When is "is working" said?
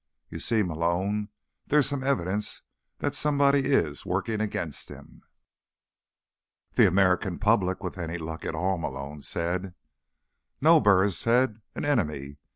3.71-4.41